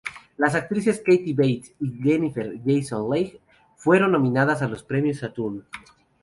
Las 0.37 0.55
actrices 0.55 0.97
Kathy 1.05 1.33
Bates 1.33 1.75
y 1.79 2.01
Jennifer 2.01 2.59
Jason 2.65 3.07
Leigh 3.07 3.39
fueron 3.75 4.13
nominadas 4.13 4.63
a 4.63 4.67
los 4.67 4.81
Premios 4.81 5.19
Saturn. 5.19 5.63